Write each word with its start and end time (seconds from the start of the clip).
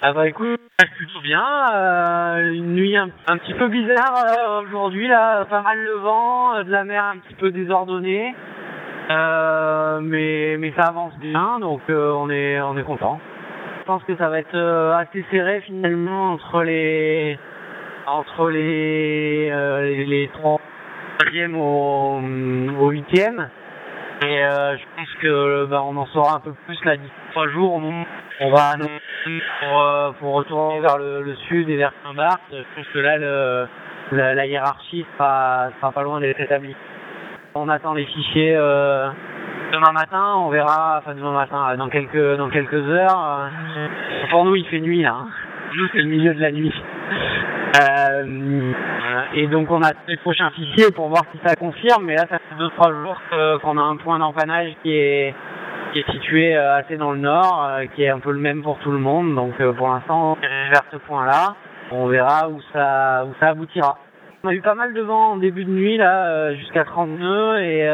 Ah 0.00 0.12
bah 0.12 0.28
écoute, 0.28 0.60
plutôt 0.96 1.20
bien. 1.22 1.44
Euh, 1.74 2.52
une 2.52 2.74
nuit 2.74 2.96
un, 2.96 3.08
petit 3.08 3.52
peu 3.54 3.66
bizarre 3.66 4.14
euh, 4.16 4.60
aujourd'hui 4.60 5.08
là, 5.08 5.44
pas 5.46 5.60
mal 5.60 5.76
de 5.76 5.92
vent, 5.94 6.54
euh, 6.54 6.62
de 6.62 6.70
la 6.70 6.84
mer 6.84 7.04
un 7.04 7.18
petit 7.18 7.34
peu 7.34 7.50
désordonnée. 7.50 8.32
Euh, 9.10 9.98
mais 10.00 10.56
mais 10.56 10.72
ça 10.76 10.84
avance 10.84 11.18
bien, 11.18 11.58
donc 11.58 11.80
euh, 11.90 12.12
on 12.12 12.30
est 12.30 12.60
on 12.60 12.78
est 12.78 12.84
content. 12.84 13.18
Je 13.80 13.84
pense 13.86 14.04
que 14.04 14.16
ça 14.16 14.28
va 14.28 14.38
être 14.38 14.54
euh, 14.54 14.94
assez 14.94 15.24
serré 15.32 15.62
finalement 15.62 16.30
entre 16.32 16.62
les 16.62 17.36
entre 18.06 18.50
les 18.50 19.50
les, 19.50 20.04
les 20.04 20.28
trois 20.28 20.60
troisième 21.18 21.56
au 21.56 22.20
au. 22.80 22.92
Et 24.22 24.44
euh, 24.44 24.76
je 24.76 24.82
pense 24.96 25.08
que 25.22 25.64
bah, 25.66 25.82
on 25.84 25.96
en 25.96 26.06
saura 26.06 26.36
un 26.36 26.40
peu 26.40 26.52
plus 26.66 26.84
là 26.84 26.96
d'ici 26.96 27.12
trois 27.30 27.48
jours 27.48 27.74
où 27.74 27.92
on 28.40 28.50
va 28.50 28.70
annoncer 28.74 28.90
pour, 29.60 29.80
euh, 29.80 30.10
pour 30.18 30.34
retourner 30.34 30.80
vers 30.80 30.98
le, 30.98 31.22
le 31.22 31.34
sud 31.48 31.68
et 31.70 31.76
vers 31.76 31.92
Saint-Barth. 32.04 32.40
Je 32.50 32.56
pense 32.74 32.86
que 32.92 32.98
là 32.98 33.16
le, 33.16 33.68
la, 34.12 34.34
la 34.34 34.46
hiérarchie 34.46 35.06
sera, 35.16 35.68
sera 35.80 35.92
pas 35.92 36.02
loin 36.02 36.20
d'être 36.20 36.40
établie. 36.40 36.74
On 37.54 37.68
attend 37.68 37.94
les 37.94 38.06
fichiers 38.06 38.54
euh, 38.56 39.08
demain 39.72 39.92
matin, 39.92 40.34
on 40.36 40.48
verra, 40.48 40.98
enfin 40.98 41.14
demain 41.14 41.32
matin, 41.32 41.68
euh, 41.70 41.76
dans 41.76 41.88
quelques 41.88 42.36
dans 42.38 42.50
quelques 42.50 42.74
heures. 42.74 43.48
euh, 43.76 43.86
pour 44.30 44.44
nous 44.44 44.56
il 44.56 44.66
fait 44.66 44.80
nuit 44.80 45.02
là. 45.02 45.14
hein. 45.14 45.28
Nous 45.76 45.86
c'est 45.92 45.98
le 45.98 46.08
milieu 46.08 46.34
de 46.34 46.40
la 46.40 46.50
nuit. 46.50 46.74
Euh, 47.76 48.72
et 49.34 49.46
donc 49.46 49.70
on 49.70 49.82
a 49.82 49.90
les 50.06 50.16
prochains 50.18 50.50
fichiers 50.50 50.90
pour 50.90 51.08
voir 51.08 51.22
si 51.32 51.38
ça 51.46 51.54
confirme, 51.54 52.04
mais 52.04 52.14
là 52.14 52.22
ça 52.28 52.38
fait 52.38 52.54
deux 52.58 52.68
trois 52.70 52.90
jours 52.92 53.20
que- 53.30 53.58
qu'on 53.58 53.76
a 53.78 53.82
un 53.82 53.96
point 53.96 54.18
d'empannage 54.18 54.72
qui 54.82 54.92
est 54.92 55.34
qui 55.92 56.00
est 56.00 56.10
situé 56.12 56.54
euh, 56.56 56.76
assez 56.76 56.96
dans 56.96 57.12
le 57.12 57.18
nord, 57.18 57.66
euh, 57.70 57.86
qui 57.94 58.02
est 58.04 58.08
un 58.10 58.18
peu 58.20 58.30
le 58.32 58.38
même 58.40 58.62
pour 58.62 58.78
tout 58.78 58.90
le 58.90 58.98
monde. 58.98 59.34
Donc 59.34 59.54
pour 59.76 59.88
l'instant 59.88 60.36
vers 60.40 60.82
ce 60.92 60.96
point-là. 60.98 61.54
On 61.90 62.06
verra 62.06 62.48
où 62.50 62.60
ça 62.72 63.24
où 63.26 63.32
ça 63.40 63.48
aboutira. 63.48 63.98
On 64.44 64.48
a 64.48 64.52
eu 64.54 64.60
pas 64.60 64.74
mal 64.74 64.92
de 64.94 65.00
vent 65.02 65.32
en 65.32 65.36
début 65.36 65.64
de 65.64 65.70
nuit 65.70 65.96
là, 65.98 66.54
jusqu'à 66.54 66.84
30 66.84 67.10
nœuds 67.18 67.60
et 67.60 67.84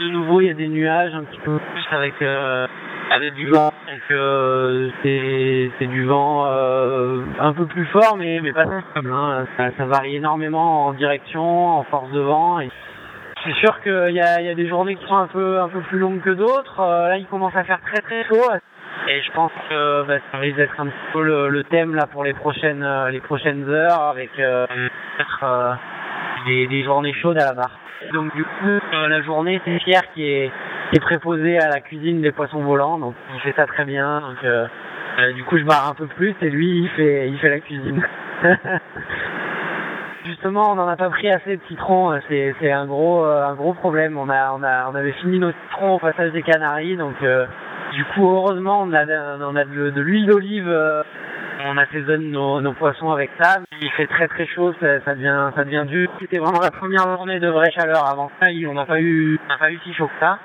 de 0.00 0.08
nouveau 0.10 0.40
il 0.40 0.46
y 0.46 0.50
a 0.50 0.54
des 0.54 0.68
nuages 0.68 1.14
un 1.14 1.24
petit 1.24 1.40
peu 1.44 1.58
plus 1.58 1.86
avec 1.96 2.14
avec 3.10 3.34
du 3.34 3.48
vent. 3.48 3.72
Euh, 4.10 4.90
c'est 5.02 5.86
du 5.86 6.04
vent 6.04 6.46
euh, 6.46 7.22
un 7.38 7.52
peu 7.52 7.66
plus 7.66 7.86
fort 7.86 8.16
mais 8.18 8.40
mais 8.42 8.52
pas 8.52 8.64
stable. 8.90 9.12
Hein. 9.12 9.46
Ça, 9.56 9.70
ça 9.76 9.86
varie 9.86 10.16
énormément 10.16 10.86
en 10.86 10.92
direction, 10.92 11.78
en 11.78 11.84
force 11.84 12.10
de 12.10 12.20
vent. 12.20 12.60
Et 12.60 12.70
c'est 13.44 13.54
sûr 13.54 13.80
qu'il 13.82 14.14
y 14.14 14.20
a, 14.20 14.40
y 14.40 14.48
a 14.48 14.54
des 14.54 14.68
journées 14.68 14.96
qui 14.96 15.06
sont 15.06 15.16
un 15.16 15.26
peu 15.26 15.60
un 15.60 15.68
peu 15.68 15.80
plus 15.80 15.98
longues 15.98 16.20
que 16.20 16.30
d'autres. 16.30 16.80
Euh, 16.80 17.08
là 17.08 17.16
il 17.18 17.26
commence 17.26 17.54
à 17.56 17.64
faire 17.64 17.80
très 17.82 18.00
très 18.00 18.24
chaud. 18.24 18.50
Et 19.08 19.22
je 19.22 19.30
pense 19.32 19.52
que 19.68 20.02
bah, 20.06 20.18
ça 20.32 20.38
risque 20.38 20.56
d'être 20.56 20.80
un 20.80 20.86
petit 20.86 21.12
peu 21.12 21.22
le, 21.22 21.48
le 21.48 21.64
thème 21.64 21.94
là 21.94 22.06
pour 22.06 22.24
les 22.24 22.32
prochaines 22.32 22.82
euh, 22.82 23.10
les 23.10 23.20
prochaines 23.20 23.68
heures 23.68 24.02
avec 24.02 24.30
euh, 24.38 24.66
euh, 25.42 25.74
des, 26.46 26.66
des 26.66 26.82
journées 26.84 27.12
chaudes 27.14 27.38
à 27.38 27.46
la 27.46 27.54
barre. 27.54 27.78
Donc 28.12 28.34
du 28.34 28.44
coup 28.44 28.78
la 28.92 29.22
journée 29.22 29.60
c'est 29.64 29.78
Pierre 29.84 30.10
qui 30.14 30.26
est 30.26 30.50
est 30.92 31.00
préposé 31.00 31.58
à 31.58 31.68
la 31.68 31.80
cuisine 31.80 32.20
des 32.22 32.32
poissons 32.32 32.60
volants 32.60 32.98
donc 32.98 33.14
il 33.34 33.40
fait 33.40 33.54
ça 33.56 33.66
très 33.66 33.84
bien 33.84 34.20
donc 34.20 34.44
euh, 34.44 34.66
euh, 35.18 35.32
du 35.32 35.44
coup 35.44 35.58
je 35.58 35.64
barre 35.64 35.88
un 35.88 35.94
peu 35.94 36.06
plus 36.06 36.34
et 36.42 36.50
lui 36.50 36.82
il 36.82 36.88
fait 36.90 37.28
il 37.28 37.38
fait 37.38 37.50
la 37.50 37.60
cuisine. 37.60 38.02
Justement, 40.24 40.72
on 40.72 40.74
n'en 40.76 40.88
a 40.88 40.96
pas 40.96 41.10
pris 41.10 41.30
assez 41.30 41.58
de 41.58 41.62
citrons. 41.68 42.12
euh, 42.12 42.18
C'est, 42.28 42.54
c'est 42.58 42.72
un 42.72 42.86
gros, 42.86 43.26
euh, 43.26 43.44
un 43.44 43.54
gros 43.54 43.74
problème. 43.74 44.16
On 44.16 44.30
a, 44.30 44.52
on 44.52 44.62
a, 44.62 44.88
on 44.90 44.94
avait 44.94 45.12
fini 45.12 45.38
nos 45.38 45.52
citrons 45.52 45.96
au 45.96 45.98
passage 45.98 46.32
des 46.32 46.42
Canaries, 46.42 46.96
donc 46.96 47.14
euh, 47.22 47.44
du 47.92 48.04
coup, 48.06 48.26
heureusement, 48.26 48.80
on 48.82 48.92
a, 48.94 49.04
on 49.04 49.54
a 49.54 49.64
de, 49.64 50.00
l'huile 50.00 50.26
d'olive. 50.26 50.66
on 51.66 51.76
assaisonne 51.76 52.30
nos, 52.30 52.62
nos 52.62 52.72
poissons 52.72 53.10
avec 53.10 53.32
ça. 53.38 53.58
Il 53.82 53.90
fait 53.90 54.06
très 54.06 54.26
très 54.26 54.46
chaud, 54.46 54.72
ça, 54.80 54.98
ça 55.04 55.14
devient, 55.14 55.50
ça 55.54 55.62
devient 55.64 55.84
dur. 55.86 56.10
C'était 56.18 56.38
vraiment 56.38 56.60
la 56.60 56.70
première 56.70 57.06
journée 57.16 57.38
de 57.38 57.48
vraie 57.48 57.70
chaleur. 57.72 58.06
Avant 58.10 58.30
ça, 58.40 58.46
on 58.66 58.72
n'a 58.72 58.86
pas 58.86 58.94
on 58.94 59.48
n'a 59.48 59.58
pas 59.58 59.70
eu 59.70 59.78
si 59.84 59.92
chaud 59.92 60.06
que 60.06 60.20
ça. 60.20 60.38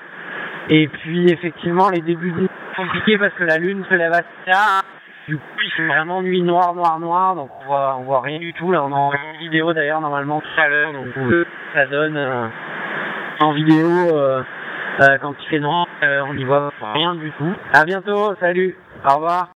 Et 0.69 0.87
puis 0.87 1.31
effectivement, 1.31 1.89
les 1.89 2.01
débuts 2.01 2.33
sont 2.75 2.83
compliqués 2.83 3.17
parce 3.17 3.33
que 3.33 3.43
la 3.43 3.57
lune 3.57 3.83
se 3.89 3.93
lève 3.95 4.13
assez 4.13 4.27
tard. 4.45 4.83
Du 5.27 5.37
coup, 5.37 5.43
il 5.63 5.71
fait 5.71 5.87
vraiment 5.87 6.21
nuit 6.21 6.41
noire, 6.41 6.73
noire, 6.73 6.99
noire, 6.99 7.35
donc 7.35 7.49
on 7.61 7.65
voit, 7.67 7.97
on 7.99 8.03
voit 8.03 8.21
rien 8.21 8.39
du 8.39 8.53
tout. 8.53 8.71
Là, 8.71 8.83
on 8.83 8.93
a 8.93 9.11
une 9.33 9.39
vidéo 9.39 9.73
d'ailleurs 9.73 10.01
normalement 10.01 10.41
tout 10.41 10.61
à 10.61 10.67
l'heure, 10.67 10.93
donc 10.93 11.07
ça 11.73 11.85
donne 11.85 12.17
euh, 12.17 12.47
en 13.39 13.53
vidéo 13.53 13.87
euh, 14.17 14.41
euh, 15.01 15.17
quand 15.21 15.33
il 15.39 15.47
fait 15.47 15.59
noir, 15.59 15.87
euh, 16.03 16.21
on 16.27 16.33
n'y 16.33 16.43
voit 16.43 16.71
rien 16.93 17.15
du 17.15 17.31
tout. 17.31 17.53
À 17.73 17.85
bientôt, 17.85 18.35
salut, 18.39 18.75
au 19.05 19.15
revoir. 19.15 19.47